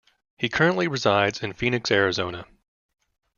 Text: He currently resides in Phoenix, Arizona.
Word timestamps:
He 0.35 0.49
currently 0.49 0.87
resides 0.87 1.43
in 1.43 1.53
Phoenix, 1.53 1.91
Arizona. 1.91 2.47